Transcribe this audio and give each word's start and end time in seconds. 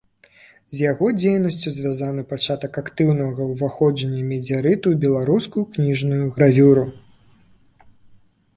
З 0.77 0.79
яго 0.91 1.09
дзейнасцю 1.21 1.73
звязаны 1.75 2.23
пачатак 2.31 2.79
актыўнага 2.83 3.41
ўваходжання 3.51 4.23
медзярыту 4.31 4.85
ў 4.95 5.01
беларускую 5.07 5.63
кніжную 5.77 6.23
гравюру. 6.39 6.83